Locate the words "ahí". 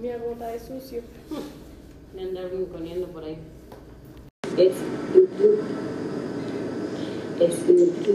3.24-3.36